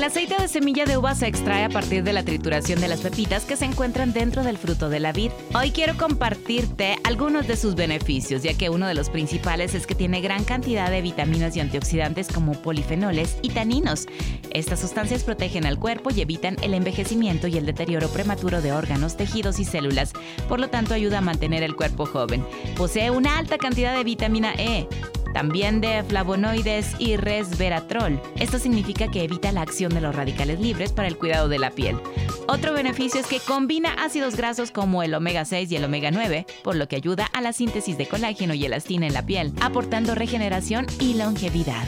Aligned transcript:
El 0.00 0.04
aceite 0.04 0.34
de 0.40 0.48
semilla 0.48 0.86
de 0.86 0.96
uva 0.96 1.14
se 1.14 1.26
extrae 1.26 1.62
a 1.62 1.68
partir 1.68 2.02
de 2.02 2.14
la 2.14 2.24
trituración 2.24 2.80
de 2.80 2.88
las 2.88 3.02
pepitas 3.02 3.44
que 3.44 3.54
se 3.54 3.66
encuentran 3.66 4.14
dentro 4.14 4.42
del 4.42 4.56
fruto 4.56 4.88
de 4.88 4.98
la 4.98 5.12
vid. 5.12 5.30
Hoy 5.54 5.72
quiero 5.72 5.94
compartirte 5.98 6.96
algunos 7.04 7.46
de 7.46 7.54
sus 7.54 7.74
beneficios, 7.74 8.42
ya 8.42 8.54
que 8.54 8.70
uno 8.70 8.86
de 8.86 8.94
los 8.94 9.10
principales 9.10 9.74
es 9.74 9.86
que 9.86 9.94
tiene 9.94 10.22
gran 10.22 10.44
cantidad 10.44 10.90
de 10.90 11.02
vitaminas 11.02 11.54
y 11.54 11.60
antioxidantes 11.60 12.28
como 12.28 12.52
polifenoles 12.52 13.36
y 13.42 13.50
taninos. 13.50 14.06
Estas 14.52 14.80
sustancias 14.80 15.22
protegen 15.22 15.66
al 15.66 15.78
cuerpo 15.78 16.08
y 16.10 16.22
evitan 16.22 16.56
el 16.62 16.72
envejecimiento 16.72 17.46
y 17.46 17.58
el 17.58 17.66
deterioro 17.66 18.08
prematuro 18.08 18.62
de 18.62 18.72
órganos, 18.72 19.18
tejidos 19.18 19.60
y 19.60 19.66
células, 19.66 20.14
por 20.48 20.60
lo 20.60 20.70
tanto 20.70 20.94
ayuda 20.94 21.18
a 21.18 21.20
mantener 21.20 21.62
el 21.62 21.76
cuerpo 21.76 22.06
joven. 22.06 22.42
Posee 22.74 23.10
una 23.10 23.36
alta 23.36 23.58
cantidad 23.58 23.94
de 23.94 24.04
vitamina 24.04 24.54
E, 24.56 24.88
también 25.32 25.80
de 25.80 26.02
flavonoides 26.02 26.94
y 26.98 27.16
resveratrol. 27.16 28.20
Esto 28.38 28.58
significa 28.58 29.08
que 29.08 29.24
evita 29.24 29.52
la 29.52 29.62
acción 29.62 29.92
de 29.94 30.00
los 30.00 30.14
radicales 30.14 30.60
libres 30.60 30.92
para 30.92 31.08
el 31.08 31.16
cuidado 31.16 31.48
de 31.48 31.58
la 31.58 31.70
piel. 31.70 31.96
Otro 32.48 32.72
beneficio 32.72 33.20
es 33.20 33.26
que 33.26 33.40
combina 33.40 33.94
ácidos 33.94 34.36
grasos 34.36 34.70
como 34.70 35.02
el 35.02 35.14
omega 35.14 35.44
6 35.44 35.70
y 35.70 35.76
el 35.76 35.84
omega 35.84 36.10
9, 36.10 36.46
por 36.64 36.76
lo 36.76 36.88
que 36.88 36.96
ayuda 36.96 37.26
a 37.32 37.40
la 37.40 37.52
síntesis 37.52 37.96
de 37.96 38.08
colágeno 38.08 38.54
y 38.54 38.64
elastina 38.64 39.06
en 39.06 39.14
la 39.14 39.26
piel, 39.26 39.52
aportando 39.60 40.14
regeneración 40.14 40.86
y 40.98 41.14
longevidad. 41.14 41.86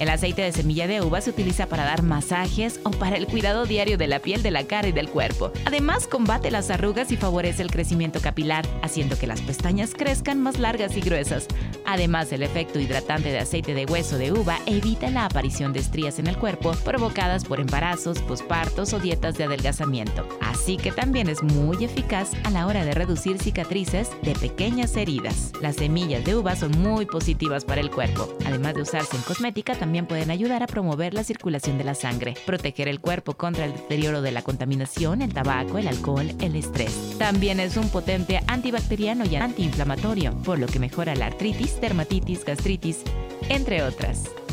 El 0.00 0.08
aceite 0.08 0.42
de 0.42 0.50
semilla 0.50 0.88
de 0.88 1.00
uva 1.02 1.20
se 1.20 1.30
utiliza 1.30 1.66
para 1.66 1.84
dar 1.84 2.02
masajes 2.02 2.80
o 2.82 2.90
para 2.90 3.16
el 3.16 3.26
cuidado 3.26 3.64
diario 3.64 3.96
de 3.96 4.08
la 4.08 4.18
piel, 4.18 4.42
de 4.42 4.50
la 4.50 4.64
cara 4.64 4.88
y 4.88 4.92
del 4.92 5.08
cuerpo. 5.08 5.52
Además, 5.66 6.08
combate 6.08 6.50
las 6.50 6.70
arrugas 6.70 7.12
y 7.12 7.16
favorece 7.16 7.62
el 7.62 7.70
crecimiento 7.70 8.20
capilar, 8.20 8.66
haciendo 8.82 9.16
que 9.16 9.28
las 9.28 9.40
pestañas 9.40 9.94
crezcan 9.94 10.42
más 10.42 10.58
largas 10.58 10.96
y 10.96 11.00
gruesas. 11.00 11.46
Además, 11.86 12.32
el 12.32 12.42
efecto 12.42 12.78
hidratante 12.78 13.30
de 13.30 13.38
aceite 13.38 13.74
de 13.74 13.86
hueso 13.86 14.18
de 14.18 14.32
uva 14.32 14.58
evita 14.66 15.10
la 15.10 15.26
aparición 15.26 15.72
de 15.72 15.80
estrías 15.80 16.18
en 16.18 16.26
el 16.26 16.36
cuerpo 16.36 16.72
provocadas 16.84 17.44
por 17.44 17.60
embarazos, 17.60 18.20
pospartos 18.20 18.92
o 18.92 19.00
dietas 19.00 19.36
de 19.36 19.44
adelgazamiento. 19.44 20.26
Así 20.40 20.76
que 20.76 20.92
también 20.92 21.28
es 21.28 21.42
muy 21.42 21.84
eficaz 21.84 22.32
a 22.44 22.50
la 22.50 22.66
hora 22.66 22.84
de 22.84 22.92
reducir 22.92 23.38
cicatrices 23.38 24.10
de 24.22 24.34
pequeñas 24.34 24.96
heridas. 24.96 25.52
Las 25.60 25.76
semillas 25.76 26.24
de 26.24 26.36
uva 26.36 26.56
son 26.56 26.72
muy 26.80 27.06
positivas 27.06 27.64
para 27.64 27.80
el 27.80 27.90
cuerpo. 27.90 28.32
Además 28.46 28.74
de 28.74 28.82
usarse 28.82 29.16
en 29.16 29.22
cosmética, 29.22 29.74
también 29.74 30.06
pueden 30.06 30.30
ayudar 30.30 30.62
a 30.62 30.66
promover 30.66 31.14
la 31.14 31.24
circulación 31.24 31.78
de 31.78 31.84
la 31.84 31.94
sangre, 31.94 32.34
proteger 32.46 32.88
el 32.88 33.00
cuerpo 33.00 33.34
contra 33.34 33.64
el 33.64 33.72
deterioro 33.72 34.22
de 34.22 34.32
la 34.32 34.42
contaminación, 34.42 35.22
el 35.22 35.34
tabaco, 35.34 35.78
el 35.78 35.88
alcohol, 35.88 36.32
el 36.40 36.56
estrés. 36.56 37.16
También 37.18 37.60
es 37.60 37.76
un 37.76 37.88
potente 37.88 38.40
antibacteriano 38.46 39.24
y 39.24 39.36
antiinflamatorio, 39.36 40.32
por 40.44 40.58
lo 40.58 40.66
que 40.66 40.78
mejora 40.78 41.14
la 41.14 41.26
artritis, 41.26 41.73
dermatitis, 41.80 42.44
gastritis, 42.44 43.02
entre 43.48 43.82
otras. 43.82 44.43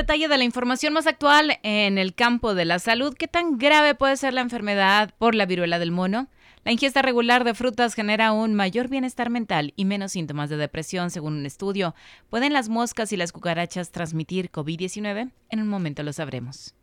Detalle 0.00 0.28
de 0.28 0.38
la 0.38 0.44
información 0.44 0.94
más 0.94 1.06
actual 1.06 1.58
en 1.62 1.98
el 1.98 2.14
campo 2.14 2.54
de 2.54 2.64
la 2.64 2.78
salud. 2.78 3.14
¿Qué 3.14 3.28
tan 3.28 3.58
grave 3.58 3.94
puede 3.94 4.16
ser 4.16 4.32
la 4.32 4.40
enfermedad 4.40 5.12
por 5.18 5.34
la 5.34 5.44
viruela 5.44 5.78
del 5.78 5.90
mono? 5.90 6.28
La 6.64 6.72
ingesta 6.72 7.02
regular 7.02 7.44
de 7.44 7.52
frutas 7.52 7.92
genera 7.92 8.32
un 8.32 8.54
mayor 8.54 8.88
bienestar 8.88 9.28
mental 9.28 9.74
y 9.76 9.84
menos 9.84 10.12
síntomas 10.12 10.48
de 10.48 10.56
depresión, 10.56 11.10
según 11.10 11.34
un 11.34 11.44
estudio. 11.44 11.94
¿Pueden 12.30 12.54
las 12.54 12.70
moscas 12.70 13.12
y 13.12 13.18
las 13.18 13.32
cucarachas 13.32 13.92
transmitir 13.92 14.50
COVID-19? 14.50 15.32
En 15.50 15.60
un 15.60 15.68
momento 15.68 16.02
lo 16.02 16.14
sabremos. 16.14 16.74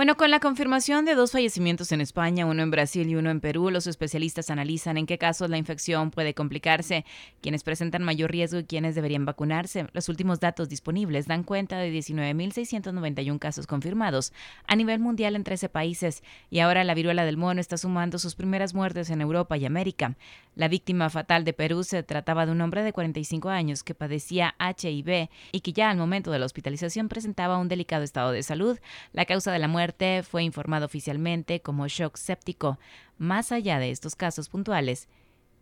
Bueno, 0.00 0.16
con 0.16 0.30
la 0.30 0.40
confirmación 0.40 1.04
de 1.04 1.14
dos 1.14 1.32
fallecimientos 1.32 1.92
en 1.92 2.00
España, 2.00 2.46
uno 2.46 2.62
en 2.62 2.70
Brasil 2.70 3.06
y 3.06 3.16
uno 3.16 3.28
en 3.28 3.38
Perú, 3.38 3.68
los 3.68 3.86
especialistas 3.86 4.48
analizan 4.48 4.96
en 4.96 5.04
qué 5.04 5.18
casos 5.18 5.50
la 5.50 5.58
infección 5.58 6.10
puede 6.10 6.32
complicarse, 6.32 7.04
quienes 7.42 7.64
presentan 7.64 8.02
mayor 8.02 8.30
riesgo 8.30 8.60
y 8.60 8.64
quienes 8.64 8.94
deberían 8.94 9.26
vacunarse. 9.26 9.88
Los 9.92 10.08
últimos 10.08 10.40
datos 10.40 10.70
disponibles 10.70 11.26
dan 11.26 11.44
cuenta 11.44 11.76
de 11.76 11.92
19.691 11.92 13.38
casos 13.38 13.66
confirmados 13.66 14.32
a 14.66 14.74
nivel 14.74 15.00
mundial 15.00 15.36
en 15.36 15.44
13 15.44 15.68
países 15.68 16.22
y 16.48 16.60
ahora 16.60 16.82
la 16.82 16.94
viruela 16.94 17.26
del 17.26 17.36
mono 17.36 17.60
está 17.60 17.76
sumando 17.76 18.18
sus 18.18 18.34
primeras 18.34 18.72
muertes 18.72 19.10
en 19.10 19.20
Europa 19.20 19.58
y 19.58 19.66
América. 19.66 20.16
La 20.54 20.68
víctima 20.68 21.10
fatal 21.10 21.44
de 21.44 21.52
Perú 21.52 21.84
se 21.84 22.02
trataba 22.02 22.46
de 22.46 22.52
un 22.52 22.60
hombre 22.62 22.82
de 22.84 22.94
45 22.94 23.50
años 23.50 23.84
que 23.84 23.94
padecía 23.94 24.54
HIV 24.58 25.28
y 25.52 25.60
que 25.60 25.74
ya 25.74 25.90
al 25.90 25.98
momento 25.98 26.30
de 26.30 26.38
la 26.38 26.46
hospitalización 26.46 27.10
presentaba 27.10 27.58
un 27.58 27.68
delicado 27.68 28.02
estado 28.02 28.32
de 28.32 28.42
salud. 28.42 28.78
La 29.12 29.26
causa 29.26 29.52
de 29.52 29.58
la 29.58 29.68
muerte 29.68 29.89
fue 30.22 30.42
informado 30.42 30.86
oficialmente 30.86 31.60
como 31.60 31.88
shock 31.88 32.16
séptico. 32.16 32.78
Más 33.18 33.52
allá 33.52 33.78
de 33.78 33.90
estos 33.90 34.16
casos 34.16 34.48
puntuales, 34.48 35.08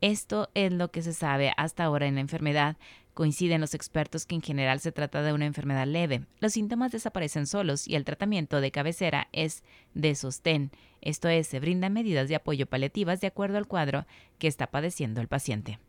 esto 0.00 0.48
es 0.54 0.72
lo 0.72 0.90
que 0.90 1.02
se 1.02 1.12
sabe 1.12 1.52
hasta 1.56 1.84
ahora 1.84 2.06
en 2.06 2.14
la 2.14 2.20
enfermedad. 2.20 2.76
Coinciden 3.14 3.60
los 3.60 3.74
expertos 3.74 4.26
que 4.26 4.36
en 4.36 4.42
general 4.42 4.78
se 4.78 4.92
trata 4.92 5.22
de 5.22 5.32
una 5.32 5.46
enfermedad 5.46 5.86
leve. 5.86 6.24
Los 6.38 6.52
síntomas 6.52 6.92
desaparecen 6.92 7.46
solos 7.46 7.88
y 7.88 7.96
el 7.96 8.04
tratamiento 8.04 8.60
de 8.60 8.70
cabecera 8.70 9.28
es 9.32 9.64
de 9.94 10.14
sostén. 10.14 10.70
Esto 11.00 11.28
es, 11.28 11.48
se 11.48 11.58
brindan 11.58 11.92
medidas 11.92 12.28
de 12.28 12.36
apoyo 12.36 12.66
paliativas 12.66 13.20
de 13.20 13.26
acuerdo 13.26 13.58
al 13.58 13.66
cuadro 13.66 14.06
que 14.38 14.46
está 14.46 14.68
padeciendo 14.68 15.20
el 15.20 15.26
paciente. 15.28 15.80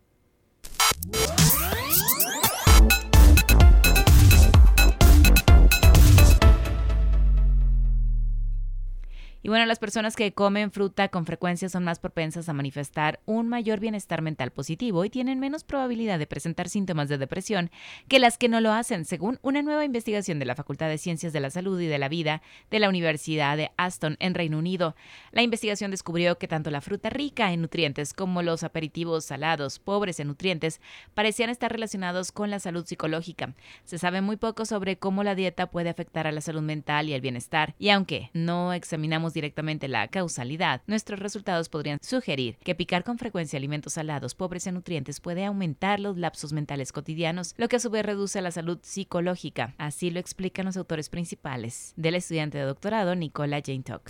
Y 9.42 9.48
bueno, 9.48 9.66
las 9.66 9.80
personas 9.80 10.18
que 10.18 10.34
comen 10.34 10.70
fruta 10.70 11.08
con 11.08 11.26
frecuencia 11.26 11.70
son 11.70 11.86
más 11.86 12.00
propensas 12.00 12.50
a 12.50 12.54
manifestar 12.54 13.22
un 13.26 13.48
mayor 13.48 13.80
bienestar 13.80 14.22
mental 14.22 14.52
positivo 14.52 15.06
y 15.06 15.10
tienen 15.10 15.40
menos 15.40 15.64
probabilidad 15.64 16.20
de 16.20 16.28
presentar 16.28 16.68
síntomas 16.68 17.08
de 17.08 17.18
depresión 17.18 17.72
que 18.10 18.20
las 18.20 18.38
que 18.38 18.50
no 18.50 18.60
lo 18.60 18.74
hacen, 18.74 19.06
según 19.06 19.40
una 19.42 19.62
nueva 19.62 19.86
investigación 19.86 20.40
de 20.40 20.46
la 20.46 20.56
Facultad 20.56 20.90
de 20.90 20.98
Ciencias 20.98 21.32
de 21.32 21.40
la 21.40 21.52
Salud 21.52 21.80
y 21.80 21.88
de 21.88 21.98
la 21.98 22.10
Vida 22.10 22.42
de 22.70 22.80
la 22.80 22.90
Universidad 22.90 23.56
de 23.56 23.72
Aston 23.78 24.18
en 24.20 24.36
Reino 24.36 24.58
Unido. 24.58 24.98
La 25.32 25.42
investigación 25.42 25.92
descubrió 25.92 26.38
que 26.38 26.50
tanto 26.50 26.70
la 26.70 26.82
fruta 26.82 27.10
rica 27.10 27.54
en 27.54 27.62
nutrientes 27.62 28.14
como 28.14 28.42
los 28.42 28.64
aperitivos 28.64 29.24
salados 29.24 29.80
pobres 29.80 30.20
en 30.20 30.28
nutrientes 30.28 30.82
parecían 31.14 31.50
estar 31.50 31.72
relacionados 31.72 32.34
con 32.34 32.50
la 32.50 32.60
salud 32.60 32.86
psicológica. 32.86 33.54
Se 33.86 34.00
sabe 34.00 34.20
muy 34.20 34.36
poco 34.36 34.66
sobre 34.66 34.98
cómo 34.98 35.24
la 35.24 35.36
dieta 35.36 35.72
puede 35.72 35.90
afectar 35.90 36.28
a 36.28 36.34
la 36.34 36.42
salud 36.42 36.62
mental 36.62 37.08
y 37.08 37.14
el 37.14 37.22
bienestar, 37.22 37.74
y 37.80 37.90
aunque 37.90 38.32
no 38.34 38.74
examinamos 38.74 39.29
directamente 39.34 39.88
la 39.88 40.08
causalidad, 40.08 40.82
nuestros 40.88 41.20
resultados 41.20 41.70
podrían 41.70 42.00
sugerir 42.02 42.58
que 42.64 42.76
picar 42.76 43.04
con 43.04 43.18
frecuencia 43.18 43.58
alimentos 43.58 43.94
salados 43.94 44.36
pobres 44.36 44.68
en 44.68 44.76
nutrientes 44.76 45.20
puede 45.20 45.46
aumentar 45.46 46.00
los 46.00 46.18
lapsos 46.18 46.54
mentales 46.54 46.92
cotidianos, 46.92 47.54
lo 47.58 47.68
que 47.68 47.78
a 47.78 47.80
su 47.80 47.90
vez 47.90 48.06
reduce 48.06 48.42
la 48.42 48.52
salud 48.52 48.80
psicológica. 48.82 49.76
Así 49.78 50.10
lo 50.10 50.20
explican 50.20 50.66
los 50.66 50.78
autores 50.78 51.10
principales 51.10 51.94
del 51.96 52.16
estudiante 52.16 52.58
de 52.58 52.66
doctorado 52.66 53.16
Nicola 53.16 53.62
Jane 53.66 53.84
Tuck. 53.84 54.10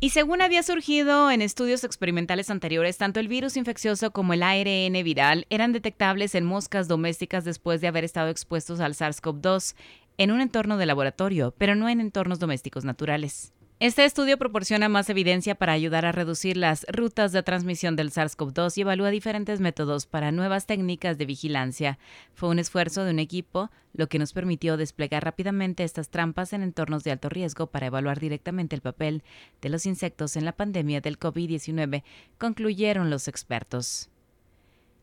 Y 0.00 0.10
según 0.10 0.42
había 0.42 0.62
surgido 0.62 1.30
en 1.30 1.40
estudios 1.40 1.82
experimentales 1.82 2.50
anteriores, 2.50 2.98
tanto 2.98 3.20
el 3.20 3.28
virus 3.28 3.56
infeccioso 3.56 4.10
como 4.10 4.34
el 4.34 4.42
ARN 4.42 4.92
viral 5.02 5.46
eran 5.48 5.72
detectables 5.72 6.34
en 6.34 6.44
moscas 6.44 6.88
domésticas 6.88 7.44
después 7.44 7.80
de 7.80 7.88
haber 7.88 8.04
estado 8.04 8.28
expuestos 8.28 8.80
al 8.80 8.92
SARS-CoV-2 8.94 9.74
en 10.18 10.30
un 10.30 10.42
entorno 10.42 10.76
de 10.76 10.86
laboratorio, 10.86 11.54
pero 11.56 11.74
no 11.74 11.88
en 11.88 12.00
entornos 12.00 12.38
domésticos 12.38 12.84
naturales. 12.84 13.53
Este 13.80 14.04
estudio 14.04 14.38
proporciona 14.38 14.88
más 14.88 15.10
evidencia 15.10 15.56
para 15.56 15.72
ayudar 15.72 16.06
a 16.06 16.12
reducir 16.12 16.56
las 16.56 16.86
rutas 16.88 17.32
de 17.32 17.42
transmisión 17.42 17.96
del 17.96 18.12
SARS-CoV-2 18.12 18.78
y 18.78 18.82
evalúa 18.82 19.10
diferentes 19.10 19.58
métodos 19.58 20.06
para 20.06 20.30
nuevas 20.30 20.66
técnicas 20.66 21.18
de 21.18 21.26
vigilancia. 21.26 21.98
Fue 22.34 22.48
un 22.50 22.60
esfuerzo 22.60 23.02
de 23.04 23.10
un 23.10 23.18
equipo, 23.18 23.72
lo 23.92 24.08
que 24.08 24.20
nos 24.20 24.32
permitió 24.32 24.76
desplegar 24.76 25.24
rápidamente 25.24 25.82
estas 25.82 26.08
trampas 26.08 26.52
en 26.52 26.62
entornos 26.62 27.02
de 27.02 27.10
alto 27.10 27.28
riesgo 27.28 27.66
para 27.66 27.86
evaluar 27.86 28.20
directamente 28.20 28.76
el 28.76 28.80
papel 28.80 29.24
de 29.60 29.68
los 29.70 29.86
insectos 29.86 30.36
en 30.36 30.44
la 30.44 30.52
pandemia 30.52 31.00
del 31.00 31.18
COVID-19, 31.18 32.04
concluyeron 32.38 33.10
los 33.10 33.26
expertos. 33.26 34.08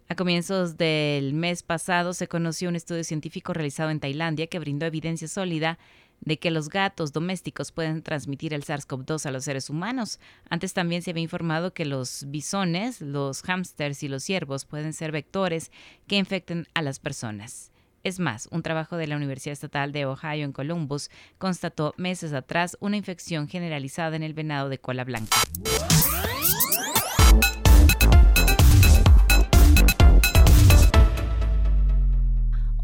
A 0.08 0.16
comienzos 0.16 0.78
del 0.78 1.34
mes 1.34 1.62
pasado 1.62 2.14
se 2.14 2.28
conoció 2.28 2.70
un 2.70 2.78
estudio 2.78 3.04
científico 3.04 3.54
realizado 3.54 3.92
en 3.92 4.00
Tailandia 4.00 4.48
que 4.48 4.60
brindó 4.60 4.86
evidencia 4.86 5.28
sólida 5.28 5.78
de 6.22 6.40
que 6.40 6.52
los 6.52 6.70
gatos 6.70 7.12
domésticos 7.12 7.72
pueden 7.72 8.02
transmitir 8.02 8.54
el 8.54 8.64
SARS-CoV-2 8.64 9.26
a 9.26 9.32
los 9.32 9.44
seres 9.44 9.70
humanos. 9.70 10.20
Antes 10.50 10.74
también 10.74 11.02
se 11.02 11.12
había 11.12 11.24
informado 11.24 11.74
que 11.74 11.86
los 11.86 12.26
bisones, 12.28 13.02
los 13.02 13.42
hámsters 13.42 14.04
y 14.04 14.08
los 14.08 14.24
ciervos 14.24 14.66
pueden 14.66 14.94
ser 14.94 15.12
vectores 15.12 15.72
que 16.08 16.18
infecten 16.18 16.68
a 16.74 16.82
las 16.82 17.00
personas. 17.00 17.72
Es 18.04 18.20
más, 18.20 18.48
un 18.52 18.64
trabajo 18.64 18.98
de 18.98 19.06
la 19.06 19.16
Universidad 19.16 19.54
Estatal 19.54 19.92
de 19.92 20.06
Ohio 20.06 20.44
en 20.44 20.54
Columbus 20.54 21.12
constató 21.38 21.94
meses 21.98 22.34
atrás 22.34 22.76
una 22.80 22.98
infección 22.98 23.48
generalizada 23.48 24.16
en 24.16 24.24
el 24.24 24.34
venado 24.34 24.70
de 24.70 24.80
cola 24.80 25.04
blanca. 25.04 25.38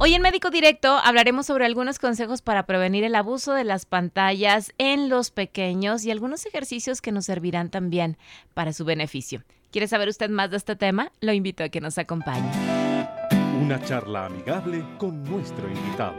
Hoy 0.08 0.14
en 0.14 0.22
Médico 0.22 0.52
Directo 0.52 0.96
hablaremos 1.04 1.48
sobre 1.48 1.66
algunos 1.66 2.00
consejos 2.00 2.42
para 2.42 2.66
prevenir 2.66 3.04
el 3.04 3.14
abuso 3.14 3.52
de 3.52 3.66
las 3.66 3.86
pantallas 3.86 4.72
en 4.78 5.10
los 5.10 5.32
pequeños 5.32 6.06
y 6.06 6.12
algunos 6.12 6.46
ejercicios 6.46 7.02
que 7.02 7.12
nos 7.12 7.26
servirán 7.26 7.70
también 7.70 8.18
para 8.54 8.72
su 8.72 8.86
beneficio. 8.86 9.44
¿Quiere 9.70 9.90
saber 9.90 10.08
usted 10.08 10.30
más 10.30 10.50
de 10.50 10.56
este 10.56 10.78
tema? 10.78 11.12
Lo 11.20 11.34
invito 11.34 11.62
a 11.62 11.68
que 11.68 11.82
nos 11.82 11.98
acompañe. 11.98 12.50
Una 13.62 13.84
charla 13.84 14.28
amigable 14.28 14.82
con 14.98 15.26
nuestro 15.26 15.68
invitado. 15.68 16.16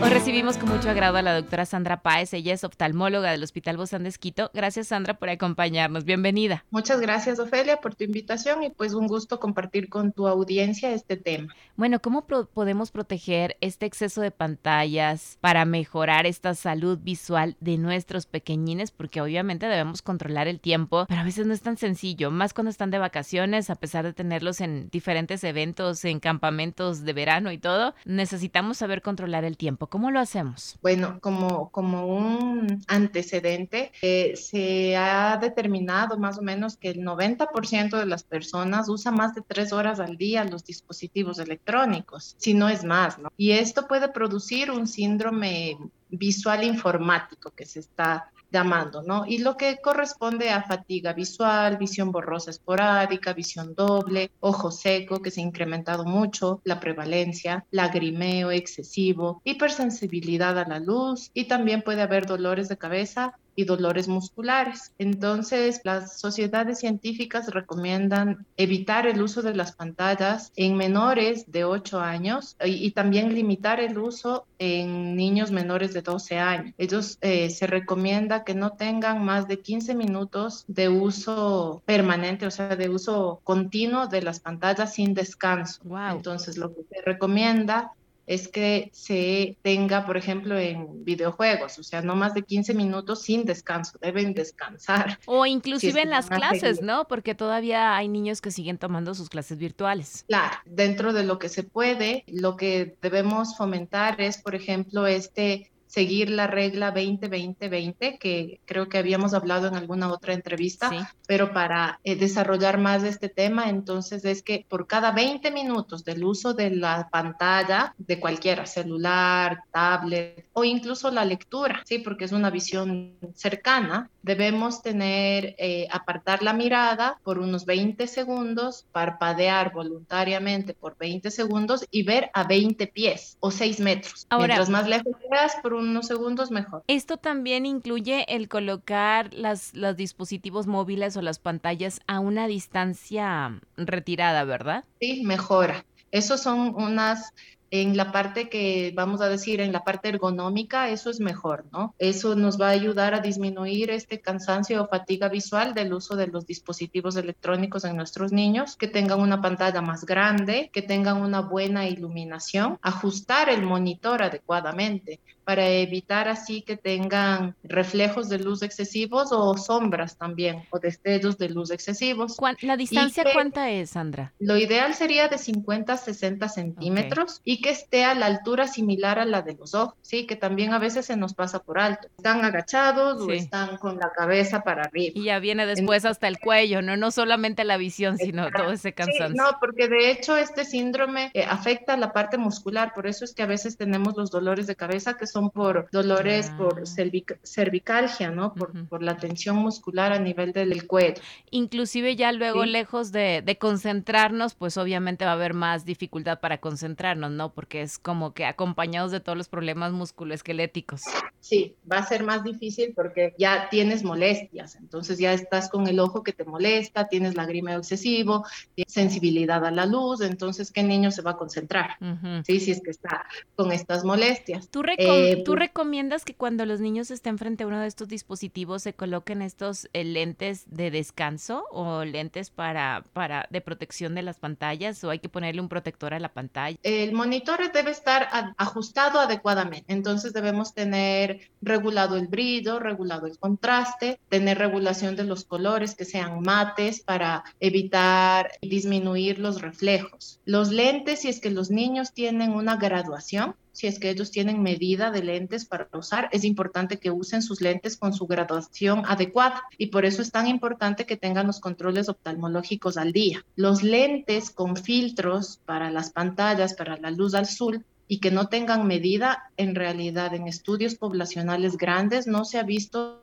Hoy 0.00 0.10
recibimos 0.10 0.58
con 0.58 0.68
mucho 0.68 0.88
agrado 0.88 1.16
a 1.16 1.22
la 1.22 1.34
doctora 1.34 1.66
Sandra 1.66 2.02
Páez. 2.02 2.32
Ella 2.32 2.54
es 2.54 2.62
oftalmóloga 2.62 3.32
del 3.32 3.42
Hospital 3.42 3.76
Bozán 3.76 4.04
de 4.04 4.10
Esquito. 4.10 4.48
Gracias, 4.54 4.86
Sandra, 4.86 5.18
por 5.18 5.28
acompañarnos. 5.28 6.04
Bienvenida. 6.04 6.64
Muchas 6.70 7.00
gracias, 7.00 7.40
Ofelia, 7.40 7.78
por 7.78 7.96
tu 7.96 8.04
invitación 8.04 8.62
y 8.62 8.70
pues 8.70 8.94
un 8.94 9.08
gusto 9.08 9.40
compartir 9.40 9.88
con 9.88 10.12
tu 10.12 10.28
audiencia 10.28 10.92
este 10.92 11.16
tema. 11.16 11.52
Bueno, 11.74 12.00
¿cómo 12.00 12.26
podemos 12.26 12.92
proteger 12.92 13.56
este 13.60 13.86
exceso 13.86 14.20
de 14.20 14.30
pantallas 14.30 15.36
para 15.40 15.64
mejorar 15.64 16.26
esta 16.26 16.54
salud 16.54 16.98
visual 17.02 17.56
de 17.58 17.76
nuestros 17.76 18.26
pequeñines? 18.26 18.92
Porque 18.92 19.20
obviamente 19.20 19.66
debemos 19.66 20.02
controlar 20.02 20.46
el 20.46 20.60
tiempo, 20.60 21.06
pero 21.08 21.20
a 21.20 21.24
veces 21.24 21.44
no 21.44 21.54
es 21.54 21.62
tan 21.62 21.76
sencillo, 21.76 22.30
más 22.30 22.54
cuando 22.54 22.70
están 22.70 22.92
de 22.92 22.98
vacaciones, 22.98 23.68
a 23.68 23.74
pesar 23.74 24.04
de 24.04 24.12
tenerlos 24.12 24.60
en 24.60 24.90
diferentes 24.90 25.42
eventos, 25.42 26.04
en 26.04 26.20
campamentos 26.20 27.04
de 27.04 27.12
verano 27.12 27.50
y 27.50 27.58
todo, 27.58 27.96
necesitamos 28.04 28.78
saber 28.78 29.02
controlar 29.02 29.44
el 29.44 29.56
tiempo. 29.56 29.87
¿Cómo 29.88 30.10
lo 30.10 30.20
hacemos? 30.20 30.78
Bueno, 30.82 31.18
como, 31.20 31.70
como 31.70 32.06
un 32.06 32.82
antecedente, 32.88 33.92
eh, 34.02 34.34
se 34.36 34.96
ha 34.96 35.36
determinado 35.38 36.18
más 36.18 36.38
o 36.38 36.42
menos 36.42 36.76
que 36.76 36.90
el 36.90 37.00
90% 37.00 37.98
de 37.98 38.06
las 38.06 38.22
personas 38.22 38.88
usa 38.88 39.10
más 39.10 39.34
de 39.34 39.42
tres 39.42 39.72
horas 39.72 40.00
al 40.00 40.16
día 40.16 40.44
los 40.44 40.64
dispositivos 40.64 41.38
electrónicos, 41.38 42.34
si 42.38 42.54
no 42.54 42.68
es 42.68 42.84
más, 42.84 43.18
¿no? 43.18 43.30
Y 43.36 43.52
esto 43.52 43.86
puede 43.88 44.08
producir 44.08 44.70
un 44.70 44.86
síndrome 44.86 45.78
visual 46.10 46.64
informático 46.64 47.50
que 47.50 47.66
se 47.66 47.80
está 47.80 48.30
llamando, 48.50 49.02
¿no? 49.02 49.24
Y 49.26 49.38
lo 49.38 49.56
que 49.56 49.78
corresponde 49.82 50.50
a 50.50 50.62
fatiga 50.62 51.12
visual, 51.12 51.76
visión 51.76 52.10
borrosa 52.12 52.50
esporádica, 52.50 53.32
visión 53.32 53.74
doble, 53.74 54.30
ojo 54.40 54.70
seco, 54.70 55.20
que 55.20 55.30
se 55.30 55.40
ha 55.40 55.44
incrementado 55.44 56.04
mucho, 56.04 56.60
la 56.64 56.80
prevalencia, 56.80 57.66
lagrimeo 57.70 58.50
excesivo, 58.50 59.42
hipersensibilidad 59.44 60.58
a 60.58 60.68
la 60.68 60.78
luz 60.78 61.30
y 61.34 61.44
también 61.44 61.82
puede 61.82 62.02
haber 62.02 62.26
dolores 62.26 62.68
de 62.68 62.78
cabeza 62.78 63.38
y 63.58 63.64
dolores 63.64 64.06
musculares. 64.06 64.92
Entonces, 64.98 65.80
las 65.82 66.20
sociedades 66.20 66.78
científicas 66.78 67.52
recomiendan 67.52 68.46
evitar 68.56 69.08
el 69.08 69.20
uso 69.20 69.42
de 69.42 69.52
las 69.52 69.72
pantallas 69.72 70.52
en 70.54 70.76
menores 70.76 71.50
de 71.50 71.64
8 71.64 71.98
años 71.98 72.56
y, 72.64 72.92
también 72.92 73.34
limitar 73.34 73.80
el 73.80 73.98
uso 73.98 74.46
en 74.60 75.16
niños 75.16 75.50
menores 75.50 75.92
de 75.92 76.02
12 76.02 76.38
años. 76.38 76.74
Ellos 76.78 77.18
eh, 77.20 77.50
se 77.50 77.66
recomienda 77.66 78.44
que 78.44 78.54
no 78.54 78.74
tengan 78.74 79.24
más 79.24 79.48
de 79.48 79.58
15 79.58 79.96
minutos 79.96 80.64
de 80.68 80.88
uso 80.88 81.82
permanente, 81.84 82.46
o 82.46 82.52
sea, 82.52 82.76
de 82.76 82.88
uso 82.88 83.40
continuo 83.42 84.06
de 84.06 84.22
las 84.22 84.38
pantallas 84.38 84.94
sin 84.94 85.14
descanso. 85.14 85.80
Entonces, 86.12 86.58
lo 86.58 86.72
que 86.72 86.82
se 86.88 87.02
recomienda 87.02 87.90
es 88.28 88.46
que 88.46 88.90
se 88.92 89.56
tenga, 89.62 90.04
por 90.04 90.18
ejemplo, 90.18 90.58
en 90.58 91.02
videojuegos, 91.02 91.78
o 91.78 91.82
sea, 91.82 92.02
no 92.02 92.14
más 92.14 92.34
de 92.34 92.42
15 92.42 92.74
minutos 92.74 93.22
sin 93.22 93.46
descanso, 93.46 93.98
deben 94.00 94.34
descansar. 94.34 95.18
O 95.26 95.46
inclusive 95.46 96.02
en 96.02 96.10
las 96.10 96.28
clases, 96.28 96.82
¿no? 96.82 97.06
Porque 97.08 97.34
todavía 97.34 97.96
hay 97.96 98.08
niños 98.08 98.40
que 98.40 98.50
siguen 98.50 98.76
tomando 98.76 99.14
sus 99.14 99.30
clases 99.30 99.56
virtuales. 99.56 100.24
Claro, 100.28 100.56
dentro 100.66 101.12
de 101.12 101.24
lo 101.24 101.38
que 101.38 101.48
se 101.48 101.62
puede, 101.62 102.24
lo 102.26 102.56
que 102.56 102.96
debemos 103.00 103.56
fomentar 103.56 104.20
es, 104.20 104.38
por 104.38 104.54
ejemplo, 104.54 105.06
este 105.06 105.70
seguir 105.88 106.30
la 106.30 106.46
regla 106.46 106.94
20-20-20, 106.94 108.18
que 108.18 108.60
creo 108.66 108.88
que 108.88 108.98
habíamos 108.98 109.34
hablado 109.34 109.66
en 109.66 109.74
alguna 109.74 110.12
otra 110.12 110.34
entrevista, 110.34 111.12
pero 111.26 111.52
para 111.52 111.98
eh, 112.04 112.14
desarrollar 112.14 112.78
más 112.78 113.02
este 113.02 113.28
tema, 113.28 113.68
entonces 113.68 114.24
es 114.24 114.42
que 114.42 114.64
por 114.68 114.86
cada 114.86 115.12
20 115.12 115.50
minutos 115.50 116.04
del 116.04 116.22
uso 116.24 116.54
de 116.54 116.70
la 116.70 117.08
pantalla 117.10 117.94
de 117.98 118.20
cualquiera, 118.20 118.66
celular, 118.66 119.62
tablet 119.72 120.46
o 120.52 120.64
incluso 120.64 121.10
la 121.10 121.24
lectura, 121.24 121.82
sí, 121.84 121.98
porque 121.98 122.26
es 122.26 122.32
una 122.32 122.50
visión 122.50 123.16
cercana, 123.34 124.10
debemos 124.22 124.82
tener, 124.82 125.54
eh, 125.58 125.88
apartar 125.90 126.42
la 126.42 126.52
mirada 126.52 127.18
por 127.24 127.38
unos 127.38 127.64
20 127.64 128.06
segundos, 128.06 128.84
parpadear 128.92 129.72
voluntariamente 129.72 130.74
por 130.74 130.98
20 130.98 131.30
segundos 131.30 131.86
y 131.90 132.02
ver 132.02 132.30
a 132.34 132.44
20 132.44 132.86
pies 132.88 133.38
o 133.40 133.50
6 133.50 133.80
metros. 133.80 134.26
Ahora, 134.28 134.56
Mientras 134.56 134.68
más 134.68 134.88
lejos 134.88 135.16
veas, 135.30 135.56
por 135.62 135.74
unos 135.78 136.06
segundos 136.06 136.50
mejor. 136.50 136.82
Esto 136.86 137.16
también 137.16 137.66
incluye 137.66 138.24
el 138.28 138.48
colocar 138.48 139.32
las, 139.34 139.74
los 139.74 139.96
dispositivos 139.96 140.66
móviles 140.66 141.16
o 141.16 141.22
las 141.22 141.38
pantallas 141.38 142.00
a 142.06 142.20
una 142.20 142.46
distancia 142.46 143.60
retirada, 143.76 144.44
¿verdad? 144.44 144.84
Sí, 145.00 145.22
mejora. 145.24 145.84
Esos 146.10 146.42
son 146.42 146.74
unas 146.74 147.34
en 147.70 147.96
la 147.96 148.12
parte 148.12 148.48
que 148.48 148.92
vamos 148.94 149.20
a 149.20 149.28
decir, 149.28 149.60
en 149.60 149.72
la 149.72 149.84
parte 149.84 150.08
ergonómica, 150.08 150.88
eso 150.90 151.10
es 151.10 151.20
mejor, 151.20 151.64
¿no? 151.72 151.94
Eso 151.98 152.34
nos 152.34 152.60
va 152.60 152.68
a 152.68 152.70
ayudar 152.70 153.14
a 153.14 153.20
disminuir 153.20 153.90
este 153.90 154.20
cansancio 154.20 154.82
o 154.82 154.88
fatiga 154.88 155.28
visual 155.28 155.74
del 155.74 155.92
uso 155.92 156.16
de 156.16 156.26
los 156.26 156.46
dispositivos 156.46 157.16
electrónicos 157.16 157.84
en 157.84 157.96
nuestros 157.96 158.32
niños, 158.32 158.76
que 158.76 158.88
tengan 158.88 159.20
una 159.20 159.40
pantalla 159.40 159.82
más 159.82 160.04
grande, 160.04 160.70
que 160.72 160.82
tengan 160.82 161.18
una 161.18 161.40
buena 161.40 161.88
iluminación, 161.88 162.78
ajustar 162.82 163.48
el 163.48 163.62
monitor 163.62 164.22
adecuadamente 164.22 165.20
para 165.48 165.66
evitar 165.66 166.28
así 166.28 166.60
que 166.60 166.76
tengan 166.76 167.56
reflejos 167.62 168.28
de 168.28 168.38
luz 168.38 168.60
excesivos 168.60 169.32
o 169.32 169.56
sombras 169.56 170.18
también, 170.18 170.64
o 170.68 170.78
destellos 170.78 171.38
de 171.38 171.48
luz 171.48 171.70
excesivos. 171.70 172.36
¿La 172.60 172.76
distancia 172.76 173.24
cuánta 173.32 173.70
es, 173.70 173.88
Sandra? 173.88 174.34
Lo 174.38 174.58
ideal 174.58 174.94
sería 174.94 175.28
de 175.28 175.38
50 175.38 175.90
a 175.90 175.96
60 175.96 176.50
centímetros 176.50 177.40
y 177.44 177.57
que 177.60 177.70
esté 177.70 178.04
a 178.04 178.14
la 178.14 178.26
altura 178.26 178.66
similar 178.66 179.18
a 179.18 179.24
la 179.24 179.42
de 179.42 179.54
los 179.54 179.74
ojos, 179.74 179.94
¿sí? 180.02 180.26
Que 180.26 180.36
también 180.36 180.72
a 180.72 180.78
veces 180.78 181.06
se 181.06 181.16
nos 181.16 181.34
pasa 181.34 181.60
por 181.60 181.78
alto. 181.78 182.08
Están 182.16 182.44
agachados 182.44 183.20
o 183.20 183.30
están 183.30 183.76
con 183.78 183.98
la 183.98 184.10
cabeza 184.12 184.62
para 184.62 184.82
arriba. 184.82 185.12
Y 185.14 185.24
ya 185.24 185.38
viene 185.38 185.66
después 185.66 186.04
hasta 186.04 186.28
el 186.28 186.38
cuello, 186.38 186.82
¿no? 186.82 186.96
No 186.96 187.10
solamente 187.10 187.64
la 187.64 187.76
visión, 187.76 188.18
sino 188.18 188.50
todo 188.50 188.72
ese 188.72 188.92
cansancio. 188.92 189.42
no, 189.42 189.58
porque 189.60 189.88
de 189.88 190.10
hecho 190.10 190.36
este 190.36 190.64
síndrome 190.64 191.30
eh, 191.34 191.44
afecta 191.44 191.96
la 191.96 192.12
parte 192.12 192.38
muscular, 192.38 192.92
por 192.94 193.06
eso 193.06 193.24
es 193.24 193.34
que 193.34 193.42
a 193.42 193.46
veces 193.46 193.76
tenemos 193.76 194.16
los 194.16 194.30
dolores 194.30 194.66
de 194.66 194.76
cabeza 194.76 195.16
que 195.16 195.26
son 195.26 195.50
por 195.50 195.88
dolores 195.90 196.50
por 196.50 196.82
ah. 196.82 197.36
cervicalgia, 197.42 198.30
¿no? 198.30 198.54
Por, 198.54 199.02
la 199.02 199.16
tensión 199.16 199.56
muscular 199.56 200.12
a 200.12 200.18
nivel 200.18 200.52
del 200.52 200.86
cuello. 200.86 201.22
Inclusive 201.50 202.16
ya 202.16 202.32
luego, 202.32 202.64
lejos 202.64 203.12
de, 203.12 203.56
concentrarnos, 203.60 204.54
pues 204.54 204.76
obviamente 204.76 205.24
va 205.24 205.32
a 205.32 205.34
haber 205.34 205.54
más 205.54 205.84
dificultad 205.84 206.40
para 206.40 206.58
concentrarnos, 206.58 207.30
¿no? 207.30 207.47
Porque 207.50 207.82
es 207.82 207.98
como 207.98 208.32
que 208.32 208.44
acompañados 208.44 209.12
de 209.12 209.20
todos 209.20 209.36
los 209.36 209.48
problemas 209.48 209.92
musculoesqueléticos. 209.92 211.02
Sí, 211.40 211.76
va 211.90 211.98
a 211.98 212.06
ser 212.06 212.24
más 212.24 212.44
difícil 212.44 212.92
porque 212.94 213.34
ya 213.38 213.68
tienes 213.70 214.02
molestias, 214.02 214.74
entonces 214.76 215.18
ya 215.18 215.32
estás 215.32 215.70
con 215.70 215.86
el 215.86 216.00
ojo 216.00 216.22
que 216.22 216.32
te 216.32 216.44
molesta, 216.44 217.08
tienes 217.08 217.36
lagrimeo 217.36 217.78
excesivo, 217.78 218.44
tienes 218.74 218.92
sensibilidad 218.92 219.64
a 219.64 219.70
la 219.70 219.86
luz, 219.86 220.20
entonces, 220.20 220.72
¿qué 220.72 220.82
niño 220.82 221.10
se 221.10 221.22
va 221.22 221.32
a 221.32 221.36
concentrar? 221.36 221.96
Sí, 222.44 222.60
si 222.60 222.72
es 222.72 222.82
que 222.82 222.90
está 222.90 223.24
con 223.54 223.72
estas 223.72 224.04
molestias. 224.04 224.68
¿Tú, 224.68 224.82
eh, 224.98 225.42
¿Tú 225.44 225.52
pues 225.52 225.58
recomiendas 225.60 226.24
que 226.24 226.34
cuando 226.34 226.66
los 226.66 226.80
niños 226.80 227.10
estén 227.10 227.38
frente 227.38 227.64
a 227.64 227.66
uno 227.66 227.80
de 227.80 227.86
estos 227.86 228.08
dispositivos 228.08 228.82
se 228.82 228.92
coloquen 228.92 229.42
estos 229.42 229.88
eh, 229.92 230.04
lentes 230.04 230.64
de 230.66 230.90
descanso 230.90 231.64
o 231.70 232.04
lentes 232.04 232.50
para, 232.50 233.04
para 233.12 233.46
de 233.50 233.60
protección 233.60 234.14
de 234.14 234.22
las 234.22 234.38
pantallas 234.38 235.02
o 235.04 235.10
hay 235.10 235.20
que 235.20 235.28
ponerle 235.28 235.60
un 235.60 235.68
protector 235.68 236.14
a 236.14 236.18
la 236.18 236.32
pantalla? 236.32 236.78
El 236.82 237.12
monitor 237.12 237.37
debe 237.72 237.90
estar 237.90 238.54
ajustado 238.56 239.20
adecuadamente, 239.20 239.92
entonces 239.92 240.32
debemos 240.32 240.74
tener 240.74 241.50
regulado 241.60 242.16
el 242.16 242.28
brillo, 242.28 242.78
regulado 242.78 243.26
el 243.26 243.38
contraste, 243.38 244.20
tener 244.28 244.58
regulación 244.58 245.16
de 245.16 245.24
los 245.24 245.44
colores 245.44 245.94
que 245.94 246.04
sean 246.04 246.40
mates 246.40 247.00
para 247.00 247.44
evitar 247.60 248.50
disminuir 248.62 249.38
los 249.38 249.60
reflejos. 249.60 250.40
Los 250.44 250.70
lentes, 250.70 251.20
si 251.20 251.28
es 251.28 251.40
que 251.40 251.50
los 251.50 251.70
niños 251.70 252.12
tienen 252.12 252.52
una 252.52 252.76
graduación, 252.76 253.54
si 253.78 253.86
es 253.86 254.00
que 254.00 254.10
ellos 254.10 254.32
tienen 254.32 254.60
medida 254.60 255.12
de 255.12 255.22
lentes 255.22 255.64
para 255.64 255.88
usar, 255.92 256.28
es 256.32 256.42
importante 256.42 256.98
que 256.98 257.12
usen 257.12 257.42
sus 257.42 257.60
lentes 257.60 257.96
con 257.96 258.12
su 258.12 258.26
graduación 258.26 259.04
adecuada 259.06 259.62
y 259.76 259.86
por 259.86 260.04
eso 260.04 260.20
es 260.20 260.32
tan 260.32 260.48
importante 260.48 261.06
que 261.06 261.16
tengan 261.16 261.46
los 261.46 261.60
controles 261.60 262.08
oftalmológicos 262.08 262.96
al 262.96 263.12
día. 263.12 263.46
Los 263.54 263.84
lentes 263.84 264.50
con 264.50 264.76
filtros 264.76 265.60
para 265.64 265.92
las 265.92 266.10
pantallas, 266.10 266.74
para 266.74 266.96
la 266.96 267.12
luz 267.12 267.36
azul, 267.36 267.84
y 268.08 268.20
que 268.20 268.30
no 268.30 268.48
tengan 268.48 268.86
medida, 268.86 269.50
en 269.58 269.74
realidad 269.74 270.34
en 270.34 270.48
estudios 270.48 270.94
poblacionales 270.94 271.76
grandes 271.76 272.26
no 272.26 272.44
se 272.46 272.58
ha 272.58 272.62
visto 272.62 273.20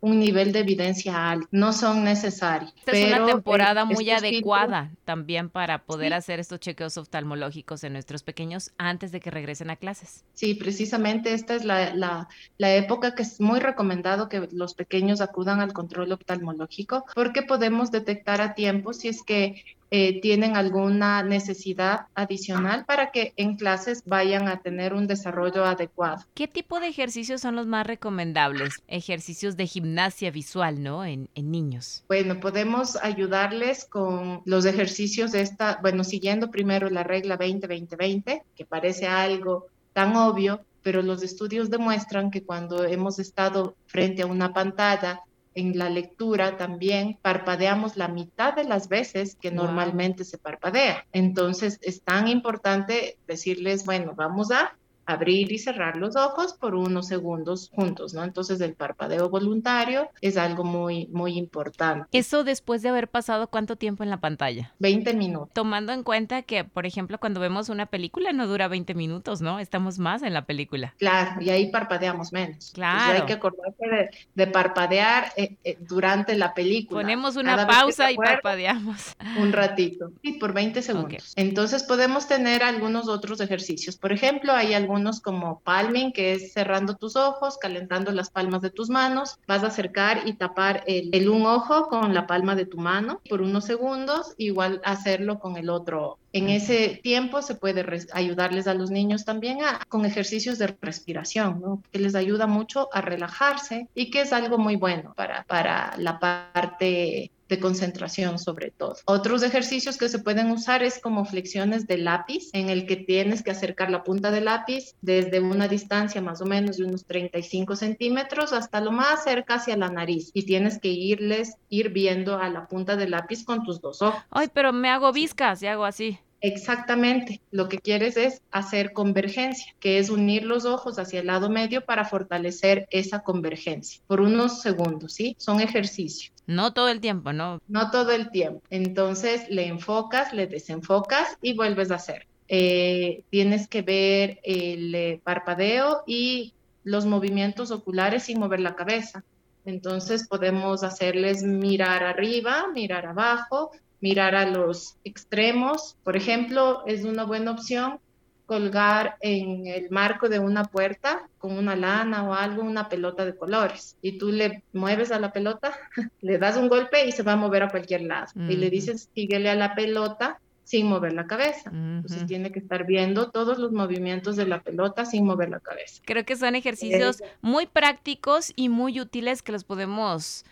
un 0.00 0.20
nivel 0.20 0.52
de 0.52 0.60
evidencia 0.60 1.30
alto, 1.30 1.48
no 1.50 1.72
son 1.72 2.04
necesarios. 2.04 2.72
Esta 2.78 2.92
es 2.92 3.12
una 3.12 3.26
temporada 3.26 3.84
muy 3.84 4.08
adecuada 4.10 4.92
también 5.04 5.50
para 5.50 5.82
poder 5.82 6.14
hacer 6.14 6.38
estos 6.38 6.60
chequeos 6.60 6.96
oftalmológicos 6.96 7.82
en 7.82 7.94
nuestros 7.94 8.22
pequeños 8.22 8.70
antes 8.78 9.10
de 9.10 9.18
que 9.18 9.32
regresen 9.32 9.70
a 9.70 9.76
clases. 9.76 10.24
Sí, 10.34 10.54
precisamente 10.54 11.32
esta 11.32 11.56
es 11.56 11.64
la, 11.64 11.94
la, 11.94 12.28
la 12.58 12.74
época 12.76 13.16
que 13.16 13.22
es 13.22 13.40
muy 13.40 13.58
recomendado 13.58 14.28
que 14.28 14.48
los 14.52 14.74
pequeños 14.74 15.20
acudan 15.20 15.60
al 15.60 15.72
control 15.72 16.12
oftalmológico 16.12 17.04
porque 17.14 17.42
podemos 17.42 17.90
detectar 17.90 18.40
a 18.40 18.54
tiempo 18.54 18.92
si 18.92 19.08
es 19.08 19.24
que 19.24 19.64
eh, 19.90 20.20
tienen 20.20 20.56
alguna 20.56 21.22
necesidad 21.22 22.06
adicional 22.14 22.84
para 22.84 23.10
que 23.10 23.32
en 23.36 23.56
clases 23.56 24.02
vayan 24.04 24.48
a 24.48 24.60
tener 24.60 24.92
un 24.92 25.06
desarrollo 25.06 25.64
adecuado. 25.64 26.24
¿Qué 26.34 26.46
tipo 26.46 26.80
de 26.80 26.88
ejercicios 26.88 27.40
son 27.40 27.56
los 27.56 27.66
más 27.66 27.86
recomendables? 27.86 28.82
Ejercicios 28.86 29.56
de 29.56 29.66
gimnasia 29.66 30.30
visual, 30.30 30.82
¿no? 30.82 31.04
En, 31.04 31.28
en 31.34 31.50
niños. 31.50 32.04
Bueno, 32.08 32.38
podemos 32.40 32.96
ayudarles 32.96 33.84
con 33.84 34.42
los 34.44 34.64
ejercicios 34.66 35.32
de 35.32 35.40
esta, 35.40 35.78
bueno, 35.80 36.04
siguiendo 36.04 36.50
primero 36.50 36.90
la 36.90 37.02
regla 37.02 37.38
20-20-20, 37.38 38.42
que 38.54 38.64
parece 38.64 39.06
algo 39.06 39.66
tan 39.92 40.16
obvio, 40.16 40.60
pero 40.82 41.02
los 41.02 41.22
estudios 41.22 41.70
demuestran 41.70 42.30
que 42.30 42.42
cuando 42.42 42.84
hemos 42.84 43.18
estado 43.18 43.74
frente 43.86 44.22
a 44.22 44.26
una 44.26 44.52
pantalla 44.52 45.22
en 45.54 45.78
la 45.78 45.90
lectura 45.90 46.56
también 46.56 47.18
parpadeamos 47.20 47.96
la 47.96 48.08
mitad 48.08 48.54
de 48.54 48.64
las 48.64 48.88
veces 48.88 49.36
que 49.40 49.50
normalmente 49.50 50.24
se 50.24 50.38
parpadea. 50.38 51.06
Entonces 51.12 51.78
es 51.82 52.02
tan 52.02 52.28
importante 52.28 53.18
decirles, 53.26 53.84
bueno, 53.84 54.14
vamos 54.14 54.50
a 54.50 54.76
abrir 55.08 55.50
y 55.50 55.58
cerrar 55.58 55.96
los 55.96 56.16
ojos 56.16 56.52
por 56.52 56.74
unos 56.74 57.08
segundos 57.08 57.70
juntos, 57.74 58.12
¿no? 58.12 58.22
Entonces 58.24 58.60
el 58.60 58.74
parpadeo 58.74 59.30
voluntario 59.30 60.10
es 60.20 60.36
algo 60.36 60.64
muy, 60.64 61.06
muy 61.06 61.38
importante. 61.38 62.06
Eso 62.12 62.44
después 62.44 62.82
de 62.82 62.90
haber 62.90 63.08
pasado 63.08 63.48
cuánto 63.48 63.76
tiempo 63.76 64.02
en 64.02 64.10
la 64.10 64.20
pantalla? 64.20 64.74
20 64.80 65.14
minutos. 65.14 65.48
Tomando 65.54 65.94
en 65.94 66.02
cuenta 66.02 66.42
que, 66.42 66.64
por 66.64 66.84
ejemplo, 66.84 67.18
cuando 67.18 67.40
vemos 67.40 67.70
una 67.70 67.86
película 67.86 68.34
no 68.34 68.46
dura 68.46 68.68
20 68.68 68.94
minutos, 68.94 69.40
¿no? 69.40 69.58
Estamos 69.58 69.98
más 69.98 70.22
en 70.22 70.34
la 70.34 70.44
película. 70.44 70.94
Claro, 70.98 71.40
y 71.40 71.48
ahí 71.48 71.70
parpadeamos 71.70 72.30
menos. 72.34 72.72
Claro. 72.74 73.20
hay 73.20 73.26
que 73.26 73.32
acordarse 73.32 74.10
de, 74.34 74.46
parpadear 74.46 75.32
eh, 75.36 75.56
eh, 75.64 75.78
durante 75.80 76.36
la 76.36 76.52
película. 76.52 77.00
Ponemos 77.00 77.36
una 77.36 77.66
pausa 77.66 78.12
y 78.12 78.16
parpadeamos. 78.16 79.16
Un 79.38 79.52
ratito, 79.52 80.12
y 80.20 80.34
por 80.34 80.52
20 80.52 80.82
segundos. 80.82 81.32
Entonces 81.36 81.82
podemos 81.82 82.28
tener 82.28 82.62
algunos 82.62 83.08
otros 83.08 83.40
ejercicios. 83.40 83.96
Por 83.96 84.12
ejemplo, 84.12 84.52
hay 84.52 84.74
algunos 84.74 84.97
como 85.22 85.60
palming, 85.60 86.12
que 86.12 86.32
es 86.32 86.52
cerrando 86.52 86.96
tus 86.96 87.16
ojos, 87.16 87.58
calentando 87.58 88.12
las 88.12 88.30
palmas 88.30 88.62
de 88.62 88.70
tus 88.70 88.90
manos. 88.90 89.38
Vas 89.46 89.64
a 89.64 89.68
acercar 89.68 90.22
y 90.26 90.34
tapar 90.34 90.84
el, 90.86 91.28
un 91.28 91.46
ojo 91.46 91.88
con 91.88 92.14
la 92.14 92.26
palma 92.26 92.54
de 92.54 92.66
tu 92.66 92.78
mano 92.78 93.20
por 93.28 93.42
unos 93.42 93.64
segundos, 93.64 94.34
igual 94.36 94.80
hacerlo 94.84 95.38
con 95.38 95.56
el 95.56 95.70
otro. 95.70 96.18
En 96.32 96.50
ese 96.50 97.00
tiempo 97.02 97.40
se 97.42 97.54
puede 97.54 97.84
ayudarles 98.12 98.66
a 98.66 98.74
los 98.74 98.90
niños 98.90 99.24
también 99.24 99.62
a, 99.62 99.80
con 99.88 100.04
ejercicios 100.04 100.58
de 100.58 100.76
respiración, 100.80 101.60
¿no? 101.60 101.82
que 101.90 101.98
les 101.98 102.14
ayuda 102.14 102.46
mucho 102.46 102.88
a 102.92 103.00
relajarse 103.00 103.88
y 103.94 104.10
que 104.10 104.22
es 104.22 104.32
algo 104.32 104.58
muy 104.58 104.76
bueno 104.76 105.14
para, 105.16 105.44
para 105.44 105.94
la 105.96 106.18
parte 106.18 107.30
de 107.48 107.60
concentración 107.60 108.38
sobre 108.38 108.70
todo. 108.70 108.96
Otros 109.04 109.42
ejercicios 109.42 109.96
que 109.96 110.08
se 110.08 110.18
pueden 110.18 110.50
usar 110.50 110.82
es 110.82 110.98
como 110.98 111.24
flexiones 111.24 111.86
de 111.86 111.98
lápiz, 111.98 112.50
en 112.52 112.68
el 112.68 112.86
que 112.86 112.96
tienes 112.96 113.42
que 113.42 113.50
acercar 113.50 113.90
la 113.90 114.04
punta 114.04 114.30
del 114.30 114.46
lápiz 114.46 114.94
desde 115.00 115.40
una 115.40 115.68
distancia 115.68 116.20
más 116.20 116.40
o 116.40 116.46
menos 116.46 116.76
de 116.76 116.84
unos 116.84 117.04
35 117.06 117.76
centímetros 117.76 118.52
hasta 118.52 118.80
lo 118.80 118.92
más 118.92 119.24
cerca 119.24 119.54
hacia 119.54 119.76
la 119.76 119.88
nariz 119.88 120.30
y 120.34 120.44
tienes 120.44 120.78
que 120.78 120.88
irles, 120.88 121.56
ir 121.68 121.90
viendo 121.90 122.38
a 122.38 122.48
la 122.48 122.66
punta 122.66 122.96
del 122.96 123.12
lápiz 123.12 123.44
con 123.44 123.64
tus 123.64 123.80
dos 123.80 124.02
ojos. 124.02 124.22
Ay, 124.30 124.48
pero 124.52 124.72
me 124.72 124.90
hago 124.90 125.12
viscas 125.12 125.62
y 125.62 125.66
hago 125.66 125.84
así. 125.84 126.18
Exactamente, 126.40 127.40
lo 127.50 127.68
que 127.68 127.78
quieres 127.78 128.16
es 128.16 128.42
hacer 128.52 128.92
convergencia, 128.92 129.74
que 129.80 129.98
es 129.98 130.08
unir 130.08 130.44
los 130.44 130.64
ojos 130.64 130.98
hacia 130.98 131.20
el 131.20 131.26
lado 131.26 131.50
medio 131.50 131.84
para 131.84 132.04
fortalecer 132.04 132.86
esa 132.90 133.20
convergencia 133.20 134.00
por 134.06 134.20
unos 134.20 134.60
segundos, 134.62 135.14
¿sí? 135.14 135.34
Son 135.38 135.60
ejercicios. 135.60 136.32
No 136.46 136.72
todo 136.72 136.88
el 136.88 137.00
tiempo, 137.00 137.32
¿no? 137.32 137.60
No 137.66 137.90
todo 137.90 138.12
el 138.12 138.30
tiempo. 138.30 138.62
Entonces 138.70 139.48
le 139.50 139.66
enfocas, 139.66 140.32
le 140.32 140.46
desenfocas 140.46 141.36
y 141.42 141.54
vuelves 141.54 141.90
a 141.90 141.96
hacer. 141.96 142.26
Eh, 142.46 143.24
tienes 143.30 143.68
que 143.68 143.82
ver 143.82 144.40
el 144.42 144.94
eh, 144.94 145.20
parpadeo 145.22 146.04
y 146.06 146.54
los 146.84 147.04
movimientos 147.04 147.70
oculares 147.70 148.22
sin 148.22 148.38
mover 148.38 148.60
la 148.60 148.76
cabeza. 148.76 149.24
Entonces 149.66 150.26
podemos 150.26 150.82
hacerles 150.82 151.42
mirar 151.42 152.02
arriba, 152.02 152.68
mirar 152.72 153.04
abajo, 153.04 153.70
mirar 154.00 154.34
a 154.34 154.46
los 154.46 154.96
extremos. 155.04 155.96
Por 156.04 156.16
ejemplo, 156.16 156.82
es 156.86 157.04
una 157.04 157.24
buena 157.24 157.52
opción 157.52 158.00
colgar 158.48 159.16
en 159.20 159.66
el 159.66 159.90
marco 159.90 160.30
de 160.30 160.38
una 160.38 160.64
puerta 160.64 161.28
con 161.36 161.52
una 161.52 161.76
lana 161.76 162.26
o 162.26 162.32
algo, 162.32 162.62
una 162.62 162.88
pelota 162.88 163.26
de 163.26 163.36
colores. 163.36 163.98
Y 164.00 164.16
tú 164.16 164.32
le 164.32 164.62
mueves 164.72 165.12
a 165.12 165.20
la 165.20 165.32
pelota, 165.32 165.76
le 166.22 166.38
das 166.38 166.56
un 166.56 166.68
golpe 166.68 167.06
y 167.06 167.12
se 167.12 167.22
va 167.22 167.32
a 167.32 167.36
mover 167.36 167.64
a 167.64 167.68
cualquier 167.68 168.02
lado. 168.02 168.28
Y 168.48 168.56
le 168.56 168.70
dices, 168.70 169.10
síguele 169.14 169.50
a 169.50 169.54
la 169.54 169.74
pelota 169.74 170.40
sin 170.64 170.86
mover 170.86 171.12
la 171.12 171.26
cabeza. 171.26 171.70
Entonces 171.70 172.26
tiene 172.26 172.50
que 172.50 172.58
estar 172.58 172.86
viendo 172.86 173.30
todos 173.30 173.58
los 173.58 173.72
movimientos 173.72 174.36
de 174.36 174.46
la 174.46 174.62
pelota 174.62 175.04
sin 175.04 175.24
mover 175.24 175.50
la 175.50 175.60
cabeza. 175.60 176.02
Creo 176.04 176.24
que 176.24 176.36
son 176.36 176.54
ejercicios 176.54 177.22
muy 177.42 177.66
prácticos 177.66 178.52
y 178.54 178.68
muy 178.68 179.00
útiles 179.00 179.42
que 179.42 179.52
los 179.52 179.64
podemos 179.64 180.44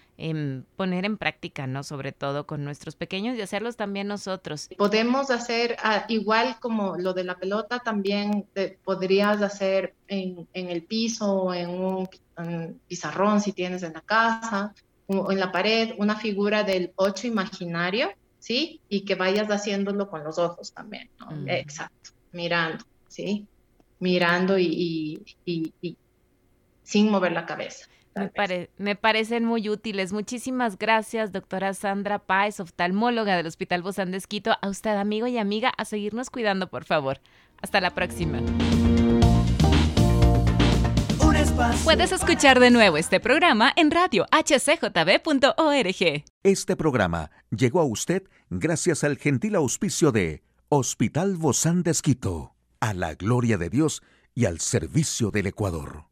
Poner 0.77 1.05
en 1.05 1.19
práctica, 1.19 1.67
¿no? 1.67 1.83
Sobre 1.83 2.13
todo 2.13 2.47
con 2.47 2.65
nuestros 2.65 2.97
pequeños 2.97 3.37
y 3.37 3.43
hacerlos 3.43 3.77
también 3.77 4.07
nosotros. 4.07 4.69
Podemos 4.79 5.31
hacer, 5.31 5.77
ah, 5.83 6.07
igual 6.09 6.57
como 6.59 6.97
lo 6.97 7.13
de 7.13 7.25
la 7.25 7.37
pelota, 7.37 7.81
también 7.81 8.47
podrías 8.83 9.43
hacer 9.43 9.95
en, 10.09 10.49
el 10.55 10.83
piso 10.85 11.31
o 11.31 11.55
en 11.55 11.69
un, 11.69 12.09
pizarrón 12.89 13.41
si 13.41 13.53
tienes 13.53 13.83
en 13.83 13.93
la 13.93 14.01
casa 14.01 14.75
o 15.07 15.33
en 15.33 15.39
la 15.39 15.53
pared 15.53 15.95
una 15.99 16.17
figura 16.17 16.63
del 16.63 16.93
ocho 16.97 17.27
imaginario, 17.27 18.11
¿sí? 18.39 18.81
Y 18.89 19.03
que 19.03 19.17
vayas 19.17 19.49
haciéndolo 19.49 20.09
con 20.09 20.25
los 20.25 20.39
ojos 20.39 20.73
también, 20.73 21.11
¿no? 21.21 21.31
Mm. 21.31 21.49
Exacto, 21.49 22.11
mirando, 22.33 22.85
¿sí? 23.09 23.47
Mirando 23.99 24.59
y 24.59 25.23
sin 26.83 27.11
mover 27.11 27.33
la 27.33 27.45
cabeza. 27.45 27.87
Me, 28.79 28.97
parecen 28.97 29.45
muy 29.45 29.69
útiles. 29.69 30.13
Muchísimas 30.13 30.79
gracias, 30.79 31.33
doctora 31.33 31.75
Sandra 31.75 32.19
Páez, 32.19 32.61
oftalmóloga 32.61 33.37
del 33.37 33.47
Hospital 33.47 33.83
Bozán 33.83 34.11
de 34.11 34.17
Esquito. 34.17 34.53
A 34.63 34.69
usted, 34.69 34.97
amigo 34.97 35.27
y 35.27 35.39
amiga, 35.39 35.73
a 35.77 35.85
seguirnos 35.85 36.31
cuidando, 36.31 36.69
por 36.69 36.85
favor. 36.85 37.21
Hasta 37.61 37.81
la 37.81 37.91
próxima. 37.95 38.41
Puedes 41.85 42.13
escuchar 42.13 42.61
de 42.61 42.71
nuevo 42.71 42.97
este 42.97 43.21
programa 43.21 43.73
en 43.77 43.91
radio 43.91 44.27
hcjb.org. 44.31 46.25
Este 46.43 46.77
programa 46.77 47.31
llegó 47.51 47.81
a 47.81 47.85
usted 47.85 48.25
gracias 48.51 49.05
al 49.05 49.17
gentil 49.17 49.55
auspicio 49.55 50.13
de 50.13 50.43
Hospital 50.69 51.37
Bozán 51.37 51.83
de 51.83 51.93
Esquito 51.93 52.57
a 52.81 52.93
la 52.93 53.15
gloria 53.15 53.57
de 53.57 53.71
Dios 53.71 54.03
y 54.35 54.45
al 54.45 54.61
servicio 54.61 55.31
del 55.31 55.47
Ecuador. 55.47 56.07